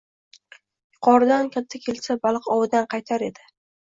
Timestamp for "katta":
1.57-1.81